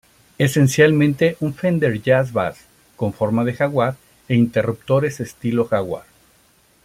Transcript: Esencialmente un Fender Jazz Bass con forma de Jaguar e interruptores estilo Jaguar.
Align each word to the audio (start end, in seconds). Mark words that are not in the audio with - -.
Esencialmente 0.39 1.37
un 1.41 1.53
Fender 1.53 2.01
Jazz 2.01 2.33
Bass 2.33 2.65
con 2.95 3.13
forma 3.13 3.43
de 3.45 3.53
Jaguar 3.53 3.97
e 4.27 4.33
interruptores 4.33 5.19
estilo 5.19 5.65
Jaguar. 5.65 6.05